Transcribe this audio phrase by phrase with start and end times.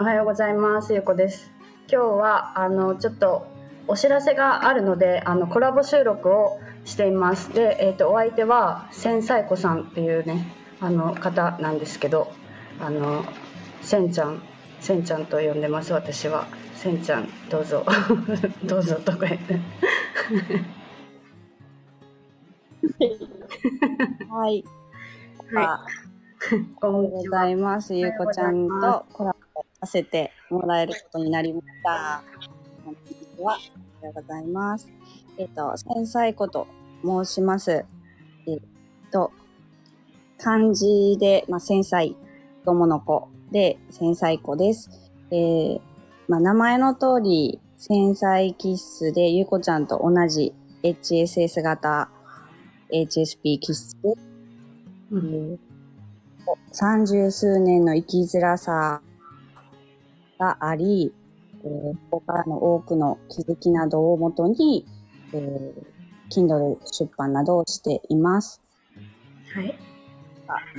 [0.00, 0.92] おはようございます。
[0.92, 1.50] ゆうこです。
[1.90, 3.48] 今日はあのちょっと
[3.88, 7.52] お知らせがあるので、あのコラボ収録をしています。
[7.52, 10.46] で、えっ、とお相手は千彩子さんっていうね
[10.78, 12.30] あの方なんですけど、
[12.80, 13.24] あの
[13.82, 14.40] せんちゃん
[14.78, 15.92] せんちゃんと呼んでます。
[15.92, 16.46] 私は
[16.76, 17.84] せんちゃんどうぞ
[18.62, 19.58] どうぞとか言って。
[24.30, 24.64] はい。
[25.52, 25.84] は
[26.80, 27.96] こおはようございます。
[27.96, 29.47] ゆうこちゃんとコラボ
[29.80, 32.22] させてもらえることになりました。
[32.84, 33.58] 本日は、
[34.02, 34.90] おはようございます。
[35.36, 36.66] えっ、と、繊細子と
[37.04, 37.84] 申します。
[38.46, 38.60] えっ、
[39.12, 39.30] と、
[40.38, 42.16] 漢字で、まあ、繊細、子
[42.64, 44.90] 供の子で、繊細子です。
[45.30, 45.80] えー、
[46.26, 52.08] まあ、名前の通り、繊細気質で、ゆうこちゃんと同じ HSS 型
[52.90, 54.14] HSP 気質で、
[55.12, 55.58] うん
[56.72, 59.02] 三十数年の生きづらさ
[60.38, 61.12] があり、
[61.64, 64.86] えーここからの多くの気づきなどをもとに、
[65.32, 65.98] えー
[66.30, 68.60] Kindle 出版などをしています。
[69.54, 69.78] はい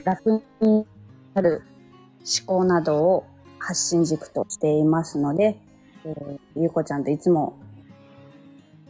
[0.04, 0.86] 楽に
[1.34, 1.64] なる
[2.20, 3.26] 思考などを
[3.60, 5.58] 発信軸としていますので、
[6.06, 7.58] えーゆうこちゃんといつも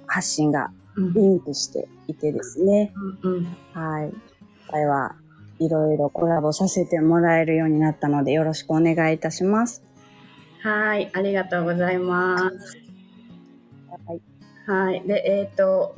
[0.06, 4.10] 発信がうんリンクしていてですね、うんうんはい。
[4.10, 4.20] 今
[4.72, 5.16] 回は
[5.60, 9.84] いろいろコラボさせてもらえるようになったので、よろしくお願いいたします。
[10.62, 12.78] はいありがとうございます。
[14.06, 14.22] はい。
[14.68, 15.08] はい。
[15.08, 15.96] で、えっ、と、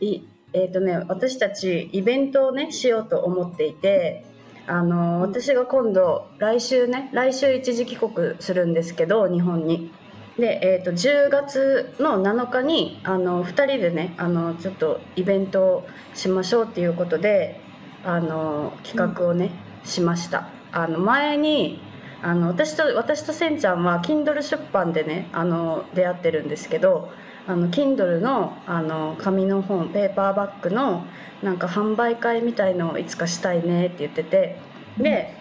[0.00, 0.22] い、
[0.52, 4.24] えっ、とね、私たちイベントをね、しようと思っていて、
[4.66, 9.90] あの、私が今度、来週ね、来週一時帰国するんですけど、日本に。
[10.38, 17.60] で、えっ、と、10月の7日に、あの、2人でね、あの、ちょっとイベントをしましょうっていうことで、
[18.04, 19.50] あの、企画をね、
[19.84, 20.48] しました。
[20.70, 21.80] あの、前に、
[22.24, 27.12] あの私と私とせんちゃんは Kindle 出版でねあの出会ってるんですけど
[27.46, 31.04] あの Kindle のあの紙の本ペーパーバッグの
[31.42, 34.56] なんか販売会みたいのをいつかしたいねって言ってて
[34.96, 35.36] で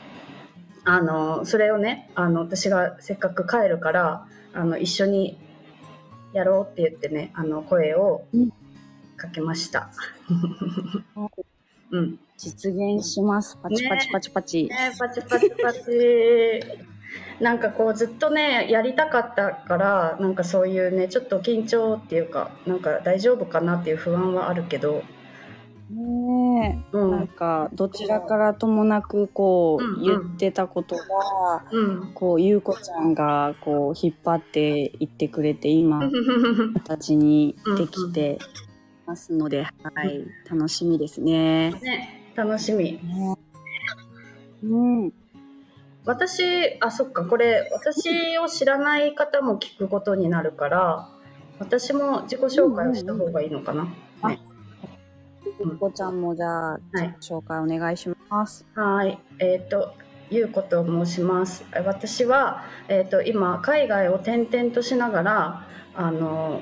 [0.84, 5.40] あのそれをねあの私がせっかく帰るからあの一緒に
[6.34, 8.26] やろうって言ってねあの声を
[9.16, 9.90] かけました。
[11.92, 13.58] うん実現します。
[13.62, 14.64] パチパチパチパチ。
[14.66, 15.82] ねパチパチパチ
[17.40, 25.04] なんかこうずっとねやりたかったからなんかそういうねちょっと緊張っていうかなんか大丈夫かなっていう不安はあるけど、
[25.90, 26.98] ねえ。
[26.98, 31.04] うんなんか、どちらからともなく、こう、言ってたことが、
[31.72, 36.10] うん、こう、ゆうこちゃんが、こう、引っ張っていってくれて、今、
[36.74, 38.40] 形にできて
[39.06, 40.26] ますので、はい。
[40.50, 41.72] 楽しみですね。
[41.72, 43.38] ね楽しみね
[44.64, 45.14] うん。
[46.06, 46.44] 私
[46.82, 51.10] あそっかこれ私を知らない方も聞くことになるから
[51.60, 53.86] 私も自己紹介をした方がいいのかな、
[54.28, 54.40] ね
[55.60, 58.66] ゆうこちゃんも、じゃあ、はい紹介お願いします。
[58.76, 59.94] はい、えっ、と、
[60.30, 61.66] ゆうこと申します。
[61.76, 66.62] え私は、えっ、と、今、海外を転々としながら、あの、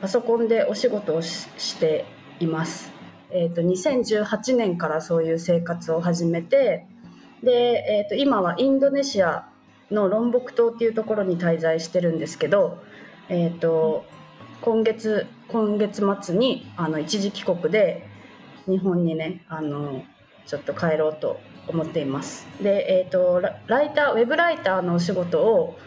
[0.00, 2.06] パソコンでお仕事をしして
[2.38, 2.92] います。
[3.32, 6.86] えっ、と、2018年からそういう生活を始めて、
[7.42, 9.46] で、えっ、と、今はインドネシア
[9.90, 12.82] のロンボク島っていうところに滞在してるんですけど、
[13.28, 14.04] えっ、と、
[14.60, 18.08] 今月、今月末に、あの、一時帰国で、
[18.66, 20.04] 日本にね、あの、
[20.46, 22.46] ちょっと帰ろうと思っています。
[22.60, 25.78] で、えっ、とライターウェブライターのお仕事を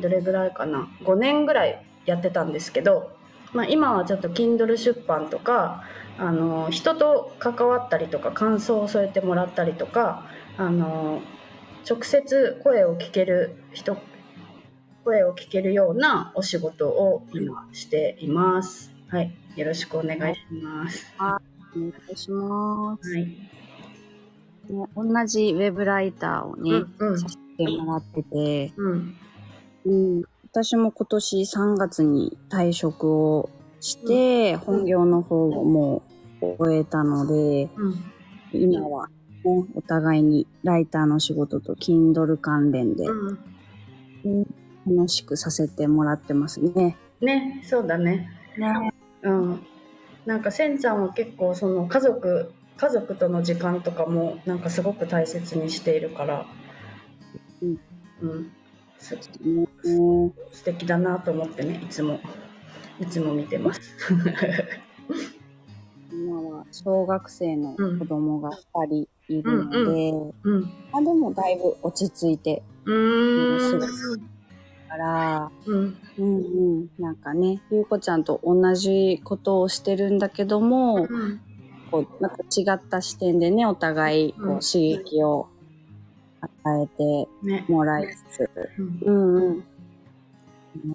[0.00, 3.10] どれぐらいかな？5年ぐらいやってたんですけど、
[3.52, 5.84] まあ、今はちょっと Kindle 出版とか
[6.18, 10.26] あの人と関わったりとか感想を添えてもらったりとか
[10.56, 11.20] あの
[11.88, 13.96] 直接声を聞ける人
[15.04, 18.90] 声を聞けるようなお仕事を今しています。
[19.08, 21.14] はい、よろしくお願いします。
[21.18, 23.12] お願いします。
[23.12, 29.16] はい、ね、同じウェブライターをね、うんうんさせてもらってて、うん
[29.84, 33.50] うん、私も今年3月に退職を
[33.84, 36.02] して、本業の方をも
[36.40, 38.10] う終えたので、うん
[38.52, 39.12] 今は、ね、
[39.44, 43.38] お互いにライターの仕事と Kindle 関連で、うん
[44.24, 44.46] うん
[44.86, 46.96] 楽しくさせてもらってますね。
[47.20, 48.28] ね、そうだね。
[48.58, 48.92] ね。
[49.22, 49.66] うん。
[50.26, 56.46] なんかせんちゃんは結構その家族家族との時間とかもなんかすごく大切にしているから、
[57.62, 57.80] うん、
[58.20, 58.52] うん、
[58.98, 59.20] すね。
[60.52, 62.20] 素敵だなと思ってねいつも
[63.00, 63.80] いつも見てます。
[66.12, 70.12] 今は小学生の子供が2人いるので、
[70.44, 70.62] うん。
[70.92, 73.88] まあでもだいぶ落ち着いてうーんすごい
[74.88, 76.88] から、うんうんうん。
[76.98, 81.40] なんかね、ゆうこちゃんと同じことをしてるんだけども、うん
[81.90, 85.48] こう、また違った視点でね、お互い、こう、うん刺激を
[86.40, 89.64] 与えてねもらいつつ、うんうんうん。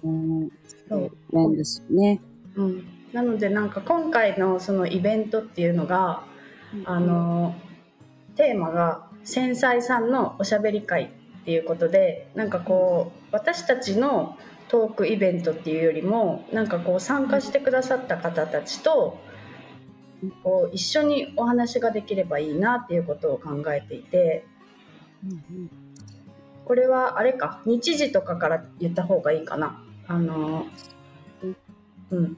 [0.02, 0.08] う。
[0.08, 0.50] ん、
[0.88, 2.20] そうなんですね。
[2.56, 6.24] うん、なのでなんか今回のそのイベントっていうのが、
[6.84, 7.54] あ、の
[8.36, 11.12] テーマが「繊細さんのおしゃべり会」
[11.42, 14.36] っていうことでなんかこう私たちの
[14.68, 19.18] トークイベントっていうよりもなんかこう参加してくださった方たちと
[20.44, 24.44] こう一緒にお話ができればいいなっていうことを考えていて。
[25.24, 25.89] うん
[26.70, 27.60] これはあれか。
[27.64, 29.82] 日時とかから言った方がいいかな。
[30.06, 30.66] あの
[32.12, 32.36] うん。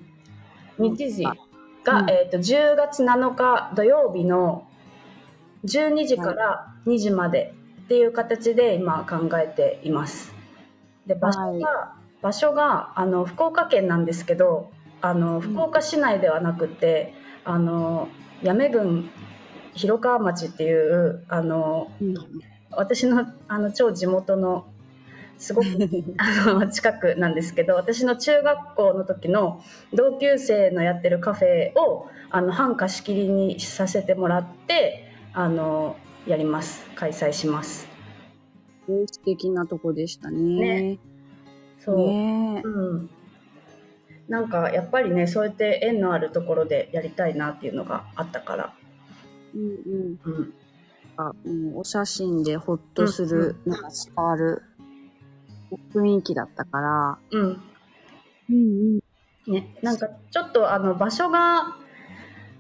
[0.79, 1.25] 日時
[1.85, 2.11] が、うん。
[2.11, 4.67] えー、と10月7日土曜日の
[5.67, 7.53] 12時から2時まで
[7.85, 10.35] っていう形で今考えています。
[11.07, 14.71] で場所が、場所があの福岡県なんですけど
[15.03, 17.13] あの福岡市内ではなくて、
[17.45, 18.09] あの
[18.43, 19.11] 八女郡
[19.75, 24.67] 広川町っていうあのうん私のあの超地元の
[25.39, 25.67] すごく
[26.19, 35.97] あの近くなんですけど私の中学校の時の同級生のやってるカフェをあの半貸し切りにさせてもらってあの
[36.27, 36.89] やります。
[36.95, 37.89] 開催します。
[38.87, 40.83] 素敵なとこでしたね。
[40.83, 40.99] ね。
[41.81, 42.63] そう、ね。
[42.65, 43.11] うん、
[44.29, 48.75] なんかやっぱりねそうやって縁のあるところでやりたいなっていうのがあったから、
[49.55, 50.21] うんうん。
[50.25, 50.55] うん、
[51.17, 54.63] あうん、お写真でほっとする、なんか伝わる
[55.95, 57.19] 雰囲気だったから。
[57.31, 57.63] うん。
[58.51, 59.01] うん
[59.47, 59.53] うん。
[59.53, 61.77] ね、なんかちょっとあの場所が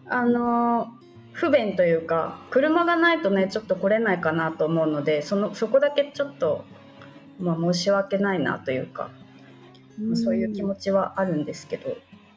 [0.06, 0.88] あの
[1.32, 6.64] 不便というか車がないとねちょっと来れないかなと思うのでそのそこだけちょっと、
[7.38, 9.10] まあ、申し訳ないなというか、
[9.98, 11.96] まあそういう気持ちはあるんですけど、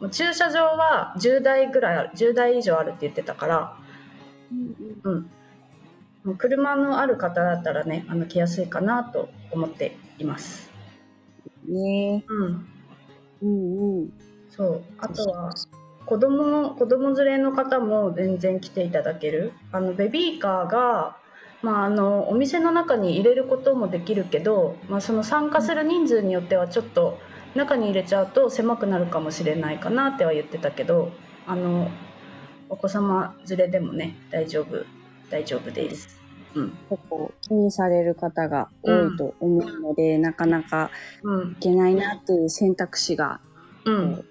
[0.09, 3.77] 駐車場は10台ぐらいある10台以上あるって言ってたから、
[4.51, 5.15] うん。
[5.15, 5.31] うん、
[6.33, 10.71] 車のある方だったらねあの来やすいかなと思っています。
[11.67, 11.73] うん。
[11.73, 12.67] ねうん
[13.41, 14.09] うんうん。
[14.49, 15.53] そうあとは
[16.05, 21.17] 子供子供連れの方も全然来ていただけるあのベビーカーが、
[21.61, 27.19] まあ、あのお店の中に入れることもできるけど、まあ、その参加する人数によってはちょっと
[27.55, 31.11] 中に入れちゃうと狭くなるかもしれないかなっては言ってたけど
[31.47, 31.89] あの
[32.69, 34.85] お子様連れでもね大丈夫
[35.29, 36.21] 大丈夫です。
[36.53, 36.69] うん。
[36.89, 40.91] 結構気にされる方が多いと思うので、なかなか
[41.23, 41.51] うん。
[41.51, 43.39] いけないなっていう選択肢が
[43.85, 44.25] うん。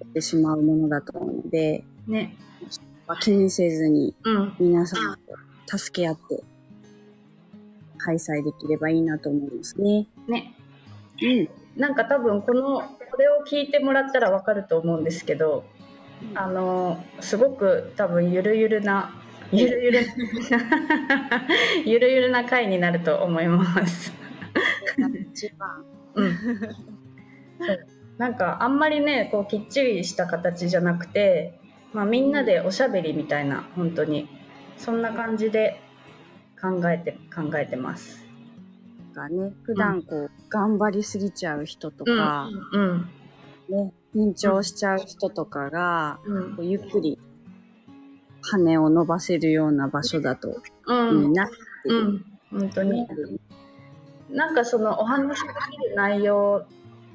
[0.00, 2.36] 出てしまうものだと思うので、ね。
[3.20, 4.56] 気にせずにうん。
[4.58, 5.18] 皆さん
[5.66, 6.42] と助け合って
[7.98, 10.06] 開催できればいいなと思いますね。
[10.28, 10.54] ね。
[11.22, 11.48] うん。
[11.76, 15.64] なんか多分このこれを聞いてもらったらわかると思うんですけど
[16.34, 19.14] あのすごく多分ゆるゆるな
[19.52, 20.06] ゆるゆる。
[21.84, 24.12] ゆるゆるな回になると思います。
[25.32, 25.84] 一番。
[26.14, 26.36] うん、
[28.18, 31.60] なんかあんまりねこうきっちりした形じゃなくて、
[31.92, 34.28] まあ、みんなでおしゃべりみたいな本当に。
[34.78, 35.80] そんな感じで
[36.60, 38.24] 考えて考えてます。
[39.12, 43.10] がね、普段こう、頑張りすぎちゃう人とか、うん。
[43.68, 46.56] ね、緊張しちゃう人とかが、うん。
[46.56, 47.18] こうゆっくり
[48.52, 51.22] 羽を伸ばせるような場所だとうん。
[51.22, 51.54] いいなって
[51.86, 52.04] ういう。
[52.08, 52.24] ん。
[52.50, 53.06] 本当に。
[54.30, 56.66] なんかそのお話できる内容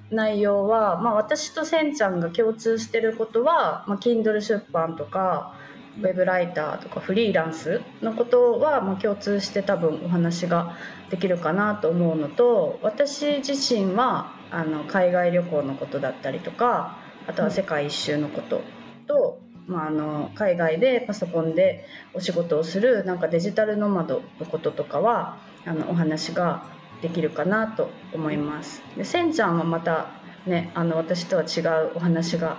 [0.09, 5.55] 内容は、まあ、私とせんちゃんが共通してることは、まあ、Kindle 出版とか
[5.99, 10.75] ウェブライターとかフリーランスのことは、まあ、共通して多分お話が
[11.09, 16.97] できるかなと思うのと私自身はあの海外旅行のことだったりとか
[17.27, 18.61] あとは世界一周のこと
[19.07, 26.65] と、まあ、あの海外でパソコンでお仕事をするなんかデジタルノマドのこととかはあのお話が
[27.01, 28.81] できるかなと思います。
[28.97, 30.07] でせんちゃんはまた
[30.45, 32.57] ねあの私とは違うお話が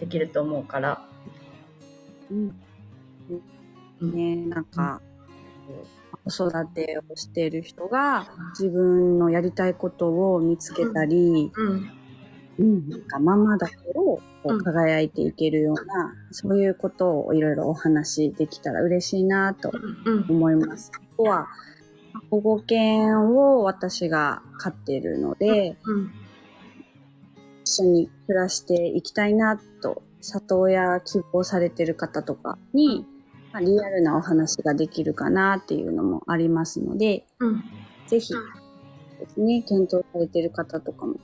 [0.00, 1.06] できると思うから、
[2.30, 2.54] うん。
[4.00, 4.12] うん。
[4.14, 5.00] ね、なんか、
[6.24, 8.26] 子育てをしている人が
[8.58, 11.66] 自分のやりたいことを見つけたり、うん。
[11.68, 11.90] うん、
[12.64, 19.70] なんかママだけどこううん輝いていけるような、そういうことをいろいろお話できたら嬉しいなと
[20.04, 20.92] うん思います。
[21.16, 21.48] ここは
[22.30, 26.12] 保護犬を私が飼っているので、うん
[27.70, 33.06] 一緒に暮らしていきたいなと、里親希望されてる方とかに、
[33.52, 37.64] まあ、リアルなお話ができるかなっていうのもありますので、うん。
[38.08, 39.62] ぜひ、ですね。
[39.62, 41.14] 検討されてる方とかも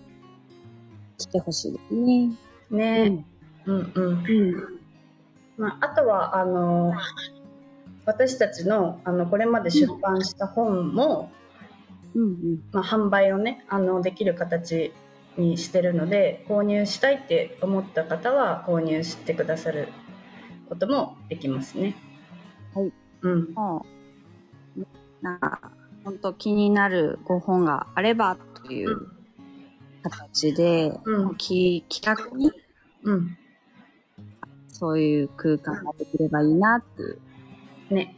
[1.18, 2.32] 来てほしいですね。
[2.70, 3.24] ね、
[3.64, 4.80] うん、うんうん。
[5.56, 6.92] まあ、あとはあの
[8.04, 11.30] 私たちのあのこれまで出版した本も、
[12.14, 12.62] うんうん。
[12.72, 14.92] まあ、販売をねあのできる形
[15.36, 19.88] にしてるので購入したいって思った方は購入してくださる
[20.68, 21.94] こともできますね。
[22.74, 22.92] はい。
[23.22, 23.52] うん。
[23.54, 23.86] も
[24.76, 24.84] う、
[25.22, 25.60] なんか、
[26.04, 29.15] 本当気になるご本があればという
[30.10, 32.52] 形で、うん気気楽に
[33.04, 33.36] うん。
[34.68, 37.18] そういう空間ができればいいなっていう
[37.94, 38.14] ね。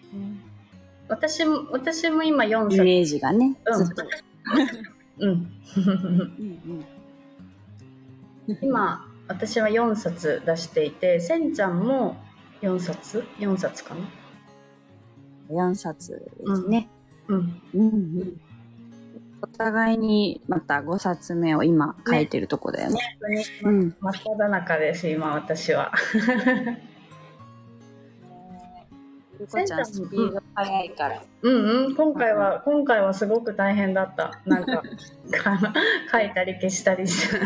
[1.08, 2.82] 私も私も今4イ冊。
[2.82, 3.56] メージがね、
[5.18, 5.28] うん。
[5.28, 5.30] うん。
[5.30, 6.84] うん
[8.62, 12.16] 今私は4冊出していてせんちゃんも
[12.62, 14.00] 4冊？4冊かな？
[15.50, 16.12] うん、4冊
[16.46, 16.88] ですね。
[17.28, 17.62] うん。
[17.74, 17.84] うんう
[18.24, 18.47] んお
[19.58, 23.00] 互いにまた5冊目を今書いてるとこだよね。
[23.62, 23.96] うん。
[24.00, 25.92] 真っ只中です今私は。
[29.40, 31.22] ゆうこちゃんスピード速いから。
[31.42, 34.40] うんうん今回は今回はすごく大変だった。
[34.46, 34.82] なんか
[35.32, 35.72] か
[36.12, 37.38] 書いたり消したりして。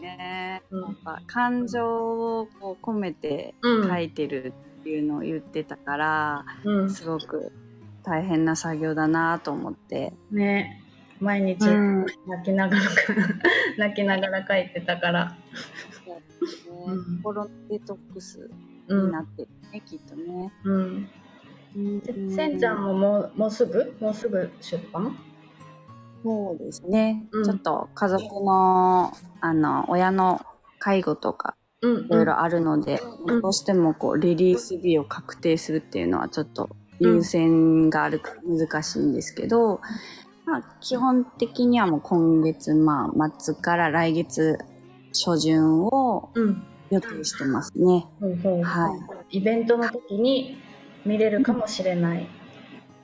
[0.00, 7.52] ね、うんなんか感情をこう込めてうん書いてるっていうのを言ってたから、うんすごく
[8.06, 10.12] 大変な作業だなと思って。
[10.30, 10.80] ね。
[11.18, 12.06] 毎日うん。
[12.26, 12.82] 泣きながら
[13.78, 15.36] 泣きながら書いてたから。
[16.86, 17.18] うん。
[17.18, 18.48] 心のデトックス
[18.86, 19.06] うん。
[19.06, 20.52] になってるね、きっとね。
[20.64, 21.08] うん。
[21.76, 22.30] うん。
[22.30, 23.96] せんちゃんももうもうすぐ？
[23.98, 25.16] もうすぐ出版？
[26.22, 27.44] そうですね、うん。
[27.44, 30.40] ちょっと家族のあの親の
[30.78, 32.06] 介護とかうん。
[32.06, 33.40] いろいろあるので、うん。
[33.42, 36.68] どうしてもこうリリース日を確定するっていうのはちょっと
[37.00, 39.80] 優先があるから難しいんですけど、
[40.44, 44.58] まあ、基本的にはもう今月、まあ、末から来月
[45.12, 46.62] 初旬をうん。
[46.90, 48.06] 予定してますね。
[48.62, 48.90] は
[49.30, 50.58] イベントの時に
[51.04, 52.26] 見れるかもしれない。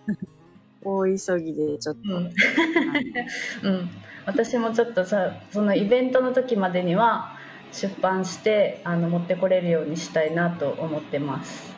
[0.84, 3.90] 大急ぎでちょっと、うん。
[4.26, 7.37] 私もちょっとさそのイベントの時までには
[7.72, 11.72] 出版してあの持ってこれるようにしたいなと思ってます。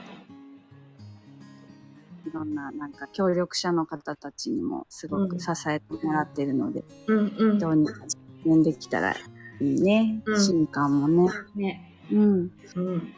[2.26, 7.58] いろんななんか協力者の方たちにもすごく支えてもらってるので、うんうん。
[7.58, 9.16] どうにか実現できたらい
[9.60, 10.22] いね。
[10.24, 11.32] うん新刊もね。
[11.54, 11.94] ね。
[12.10, 12.50] うん。
[12.76, 13.14] うん。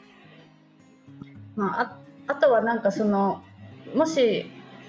[1.55, 1.99] まああ
[2.29, 3.43] あとはなんかその
[3.95, 4.47] もし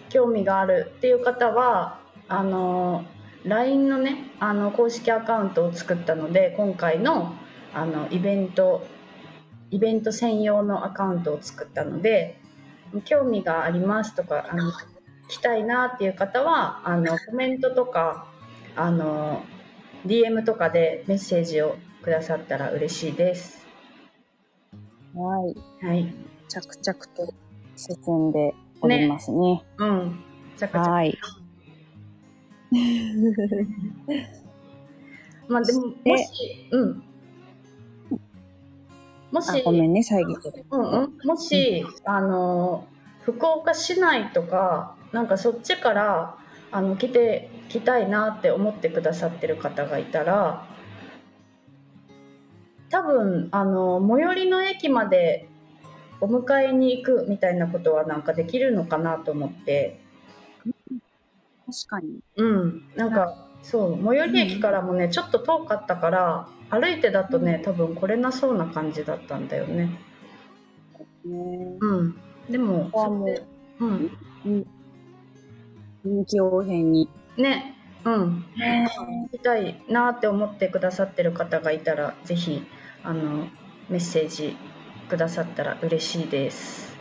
[0.10, 3.06] 興味があるっていう方はあの
[3.46, 7.36] LINE のねあの公式アカウントを作ったので今回の
[7.74, 8.86] あのイベント
[9.70, 12.40] イベント専用のアカウントを作ったので
[13.06, 14.72] 興味がありますとかあの
[15.28, 18.28] 来たいなっていう方はあのコメントとか
[18.76, 19.44] あの
[20.06, 23.66] DM とかでメッセージをくださったら嬉しいです。
[25.14, 25.56] はい。
[25.86, 26.14] はい。
[26.48, 27.34] 着々と
[27.76, 29.64] 進んでおりますね。
[29.78, 30.24] うん。
[30.56, 30.92] ちゃかちゃか。
[30.92, 31.18] はい。
[35.48, 37.04] まあでも、でもし、うん。
[39.32, 40.66] もしあ、、ごめんね、遮ってる。
[40.70, 42.88] うんうん、もし、あの、
[43.24, 46.38] 福岡市内とか、なんかそっちから、
[46.72, 50.66] あの、来て、来たいなって思ってくださってる方がいたら、
[52.90, 55.50] 多分、あの、最寄りの駅まで
[56.22, 60.00] お迎えに行くみたいなことはなんかできるのかなと思って、
[61.66, 62.20] 確かに。
[62.38, 70.00] うん、なんかそう最寄り駅からもねちょっと遠かったから歩いてだとね多分来れなそうな感じだったんだよね。
[71.28, 71.78] ね。
[71.80, 72.16] うん、
[72.50, 73.44] でもこもうそれで
[73.80, 74.66] うん、
[76.04, 77.10] 臨機応変に。
[77.38, 77.76] ね。
[78.04, 78.46] うん。
[78.56, 82.66] 行きたいなって思ってくださってる方がいたらぜひ
[83.04, 83.48] あの
[83.90, 84.56] メッセージ
[85.10, 86.98] くださったら嬉しいです。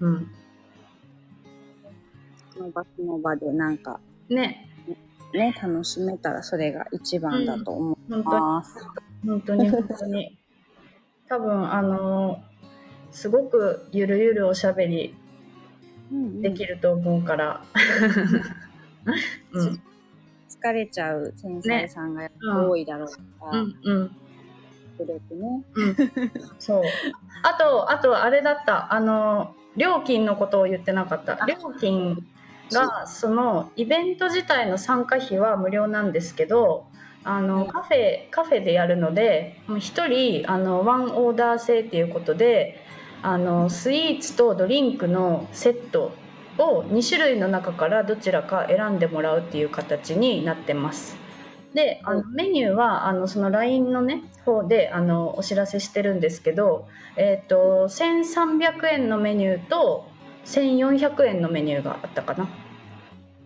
[0.00, 0.30] うん、
[2.52, 4.00] その場その場でなんか。
[4.28, 4.71] ね
[5.32, 8.86] ね、楽しめたらそれが一番だと思い本当にます。
[9.24, 10.38] 本当に本当に
[11.28, 12.42] 多分あの
[13.10, 15.14] すごくゆるゆるおしゃべり
[16.10, 17.62] うんできると思うから。
[19.52, 19.82] うん、
[20.48, 22.28] 疲れちゃう先生さんが
[22.68, 24.16] 多いだろうから、うん、うん、
[24.96, 25.64] くれてね。
[25.74, 25.96] うん。
[26.58, 26.82] そう。
[27.42, 28.92] あと、あと、あれだった。
[28.92, 31.44] あの、料金のことを言ってなかった。
[31.46, 32.24] 料金
[32.72, 36.86] が、その、イベント自体の参加費は無料なんですけど、
[37.24, 42.84] あの、カフェ、カフェでやるので、一人、あの、ワンオーダー制っていうことで、
[43.22, 46.12] あの、スイーツとドリンクのセット
[46.58, 51.16] を2種類の中からどちらか選んでもらうっていう形になってます。
[51.74, 56.86] であのメニューはあのその LINE のね方であのお知らせしてるんですけど、
[57.16, 60.06] えー、と1300円のメニューと
[60.44, 62.48] 1400円のメニューがあったかな。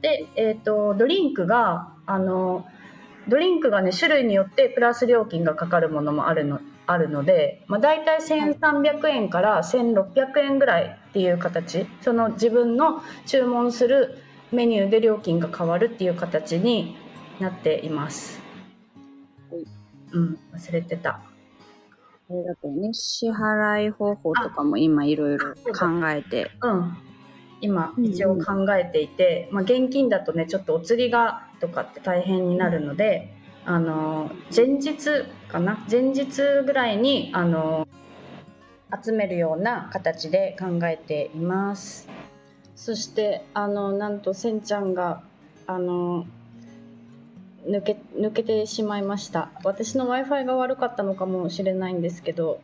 [0.03, 2.67] で、えー、とドリンクがあの
[3.29, 14.23] ドリンクがね種類によってプラス料金がかかるものもあるのあるので、まあ、大体1300円から1600円ぐらいっていう形その自分の注文する
[14.53, 16.97] メニューで料金が変わるっていう形に
[17.41, 18.41] なっています。
[20.13, 21.21] うん、忘れてた。
[22.29, 26.51] あれだとね、支払い方法とかも今いろいろ考えて。
[26.63, 26.97] うん。
[27.61, 33.35] 今一応考えていて、まあ現金だとねちょっとお釣りがとかって大変になるので、
[33.65, 35.85] あの前日かな？
[35.91, 36.27] 前日
[36.65, 37.89] ぐらいにあの
[39.05, 42.09] 集めるような形で考えています。
[42.77, 45.23] そしてあのなんとせんちゃんが
[45.67, 46.27] あの
[47.67, 52.61] 抜け抜けてしまいました私の w i f i が悪かったのかもしれないんですけど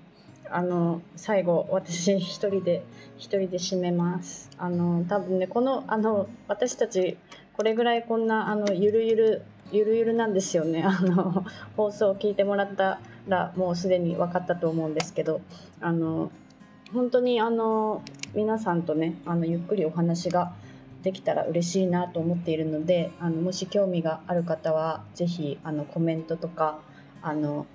[0.54, 2.84] あの最後私一人で
[3.16, 4.50] 一人で締めます。
[4.58, 7.16] あの多分ねこのあの私たち
[7.54, 9.42] これぐらいこんなあのゆるゆる
[9.72, 10.84] ゆるゆるなんですよね。
[10.86, 11.44] あの
[11.76, 15.40] 放送を聞いてもらったらもうすでに分かったと思うんですけど。
[15.80, 16.30] あの
[16.92, 18.02] 本当にあの
[18.34, 20.52] 皆さんとねあのゆっくりお話が
[21.02, 26.78] できたら嬉しいなと思っているのであのもし興味がある方はぜひあのコメントとか
[27.22, 27.66] あの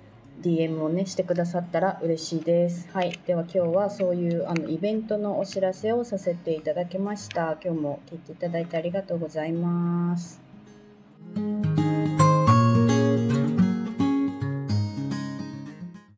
[0.42, 2.88] DM をねしてくださったら嬉しいです。
[2.92, 7.56] はい、では今日はそういうあのイベントのお知らせをさせていただきました。
[7.62, 10.40] 今日も聞いていただいてありがとうございます。